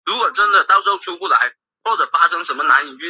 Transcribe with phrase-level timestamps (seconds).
[0.01, 0.01] 自幼受到家乡丰富的民间音乐
[2.43, 2.97] 熏陶。